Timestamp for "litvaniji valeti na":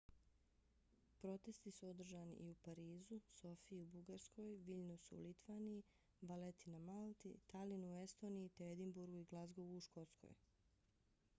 5.25-6.79